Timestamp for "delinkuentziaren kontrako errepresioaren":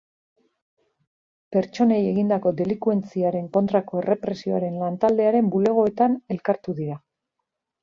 2.61-4.81